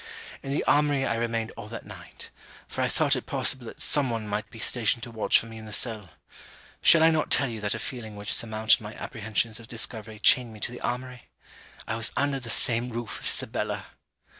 In 0.41 0.49
the 0.49 0.63
armoury 0.63 1.05
I 1.05 1.13
remained 1.13 1.51
all 1.55 1.67
that 1.67 1.85
night; 1.85 2.31
for 2.67 2.81
I 2.81 2.87
thought 2.87 3.15
it 3.15 3.27
possible 3.27 3.67
that 3.67 3.79
someone 3.79 4.27
might 4.27 4.49
be 4.49 4.57
stationed 4.57 5.03
to 5.03 5.11
watch 5.11 5.37
for 5.37 5.45
me 5.45 5.59
in 5.59 5.67
the 5.67 5.71
cell. 5.71 6.09
Shall 6.81 7.03
I 7.03 7.11
not 7.11 7.29
tell 7.29 7.47
you 7.47 7.61
that 7.61 7.75
a 7.75 7.77
feeling 7.77 8.15
which 8.15 8.33
surmounted 8.33 8.81
my 8.81 8.95
apprehensions 8.95 9.59
of 9.59 9.67
discovery 9.67 10.17
chained 10.17 10.53
me 10.53 10.59
to 10.61 10.71
the 10.71 10.81
armoury? 10.81 11.29
I 11.87 11.97
was 11.97 12.11
under 12.17 12.39
the 12.39 12.49
same 12.49 12.89
roof 12.89 13.19
with 13.19 13.27
Sibella! 13.29 13.85